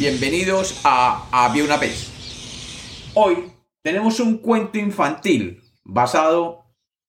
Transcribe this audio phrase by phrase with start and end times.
[0.00, 2.10] Bienvenidos a Había una vez.
[3.12, 3.52] Hoy
[3.82, 6.64] tenemos un cuento infantil basado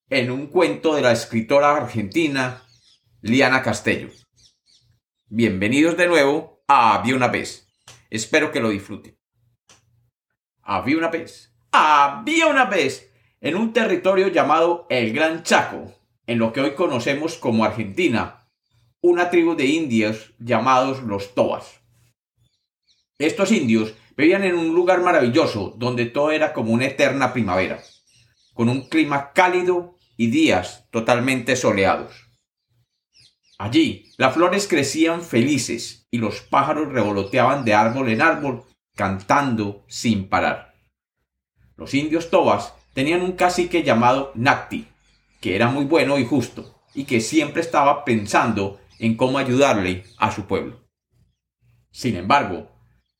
[0.09, 2.63] en un cuento de la escritora argentina
[3.21, 4.09] Liana Castello.
[5.27, 7.65] Bienvenidos de nuevo a Había una vez.
[8.09, 9.17] Espero que lo disfruten.
[10.61, 11.55] Había una vez.
[11.71, 15.93] Había una vez en un territorio llamado el Gran Chaco,
[16.27, 18.49] en lo que hoy conocemos como Argentina,
[18.99, 21.80] una tribu de indios llamados los Tobas.
[23.21, 27.79] Estos indios vivían en un lugar maravilloso donde todo era como una eterna primavera,
[28.55, 32.31] con un clima cálido y días totalmente soleados.
[33.59, 38.63] Allí las flores crecían felices y los pájaros revoloteaban de árbol en árbol
[38.95, 40.73] cantando sin parar.
[41.77, 44.87] Los indios tobas tenían un cacique llamado Nacti,
[45.39, 50.31] que era muy bueno y justo, y que siempre estaba pensando en cómo ayudarle a
[50.31, 50.81] su pueblo.
[51.91, 52.70] Sin embargo,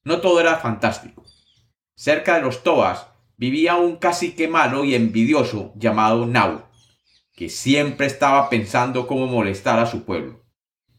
[0.04, 1.24] no todo era fantástico.
[1.96, 3.08] Cerca de los Tobas
[3.38, 6.64] vivía un cacique malo y envidioso llamado Nau,
[7.36, 10.44] que siempre estaba pensando cómo molestar a su pueblo.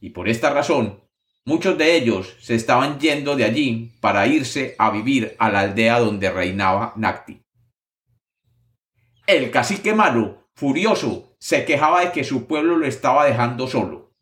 [0.00, 1.00] Y por esta razón,
[1.44, 6.00] muchos de ellos se estaban yendo de allí para irse a vivir a la aldea
[6.00, 7.42] donde reinaba Nacti.
[9.27, 14.12] El cacique malo, furioso, se quejaba de que su pueblo lo estaba dejando solo.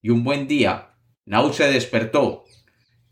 [0.00, 0.94] Y un buen día,
[1.26, 2.44] Nau se despertó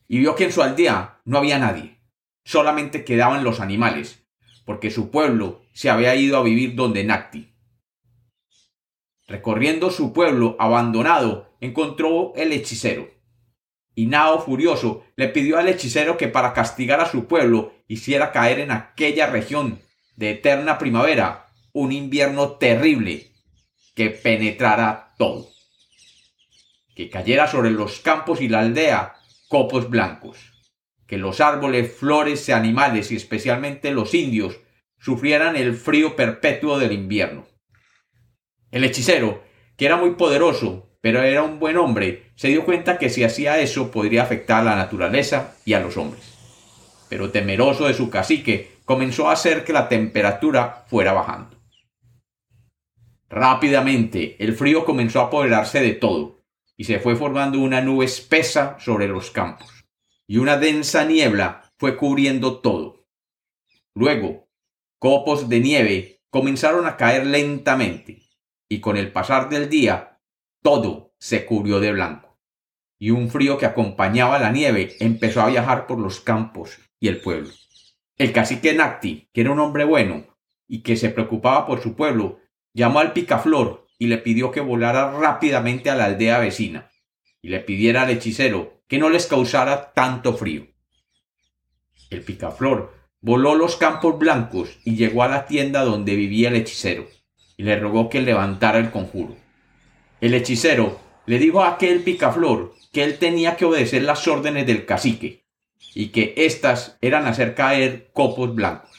[0.08, 1.98] y vio que en su aldea no había nadie,
[2.44, 4.26] solamente quedaban los animales,
[4.64, 7.52] porque su pueblo se había ido a vivir donde Nacti.
[9.26, 13.10] Recorriendo su pueblo abandonado, encontró el hechicero.
[13.94, 18.60] Y Nao, furioso, le pidió al hechicero que para castigar a su pueblo hiciera caer
[18.60, 19.80] en aquella región
[20.16, 23.32] de eterna primavera un invierno terrible
[23.94, 25.48] que penetrara todo.
[26.94, 29.15] Que cayera sobre los campos y la aldea
[29.48, 30.52] copos blancos,
[31.06, 34.60] que los árboles, flores animales, y especialmente los indios,
[34.98, 37.46] sufrieran el frío perpetuo del invierno.
[38.70, 39.42] El hechicero,
[39.76, 43.60] que era muy poderoso, pero era un buen hombre, se dio cuenta que si hacía
[43.60, 46.36] eso podría afectar a la naturaleza y a los hombres.
[47.08, 51.56] Pero temeroso de su cacique, comenzó a hacer que la temperatura fuera bajando.
[53.28, 56.35] Rápidamente el frío comenzó a apoderarse de todo,
[56.76, 59.86] y se fue formando una nube espesa sobre los campos,
[60.26, 63.06] y una densa niebla fue cubriendo todo.
[63.94, 64.48] Luego,
[64.98, 68.22] copos de nieve comenzaron a caer lentamente,
[68.68, 70.20] y con el pasar del día,
[70.62, 72.38] todo se cubrió de blanco,
[72.98, 77.20] y un frío que acompañaba la nieve empezó a viajar por los campos y el
[77.20, 77.50] pueblo.
[78.18, 80.26] El cacique Nacti, que era un hombre bueno
[80.66, 82.40] y que se preocupaba por su pueblo,
[82.74, 86.90] llamó al picaflor y le pidió que volara rápidamente a la aldea vecina
[87.40, 90.66] y le pidiera al hechicero que no les causara tanto frío.
[92.10, 97.08] El picaflor voló los campos blancos y llegó a la tienda donde vivía el hechicero
[97.56, 99.36] y le rogó que levantara el conjuro.
[100.20, 104.86] El hechicero le dijo a aquel picaflor que él tenía que obedecer las órdenes del
[104.86, 105.44] cacique
[105.94, 108.90] y que éstas eran hacer caer copos blancos.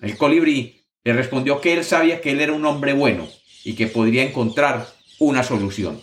[0.00, 3.28] El colibrí le respondió que él sabía que él era un hombre bueno
[3.64, 4.88] y que podría encontrar
[5.18, 6.00] una solución.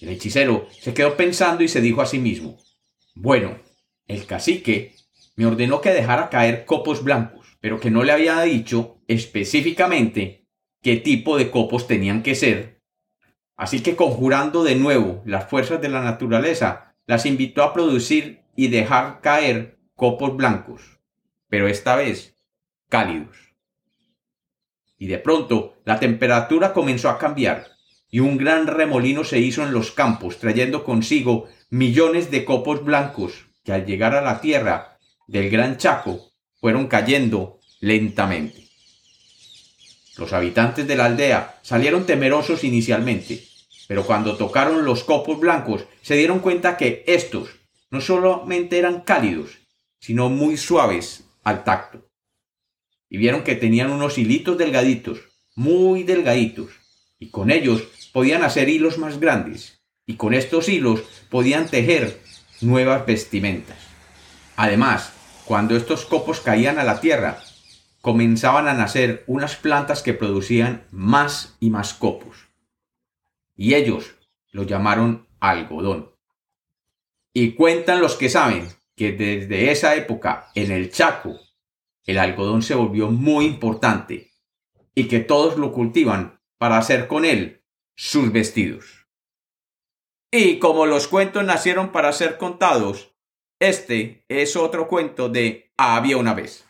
[0.00, 2.58] El hechicero se quedó pensando y se dijo a sí mismo,
[3.14, 3.58] bueno,
[4.06, 4.94] el cacique
[5.36, 10.46] me ordenó que dejara caer copos blancos, pero que no le había dicho específicamente
[10.82, 12.82] qué tipo de copos tenían que ser.
[13.56, 18.68] Así que conjurando de nuevo las fuerzas de la naturaleza, las invitó a producir y
[18.68, 21.00] dejar caer copos blancos,
[21.48, 22.36] pero esta vez
[22.88, 23.53] cálidos
[24.98, 27.68] y de pronto la temperatura comenzó a cambiar,
[28.10, 33.46] y un gran remolino se hizo en los campos, trayendo consigo millones de copos blancos
[33.64, 38.68] que al llegar a la tierra del Gran Chaco fueron cayendo lentamente.
[40.16, 43.42] Los habitantes de la aldea salieron temerosos inicialmente,
[43.88, 47.48] pero cuando tocaron los copos blancos se dieron cuenta que estos
[47.90, 49.58] no solamente eran cálidos,
[49.98, 52.13] sino muy suaves al tacto
[53.08, 55.20] y vieron que tenían unos hilitos delgaditos,
[55.54, 56.70] muy delgaditos,
[57.18, 62.20] y con ellos podían hacer hilos más grandes, y con estos hilos podían tejer
[62.60, 63.78] nuevas vestimentas.
[64.56, 65.12] Además,
[65.44, 67.42] cuando estos copos caían a la tierra,
[68.00, 72.48] comenzaban a nacer unas plantas que producían más y más copos.
[73.56, 74.14] Y ellos
[74.52, 76.12] lo llamaron algodón.
[77.32, 81.40] Y cuentan los que saben que desde esa época en el Chaco
[82.04, 84.32] el algodón se volvió muy importante
[84.94, 87.64] y que todos lo cultivan para hacer con él
[87.96, 89.06] sus vestidos.
[90.30, 93.12] Y como los cuentos nacieron para ser contados,
[93.60, 96.66] Este es otro cuento de Había una vez.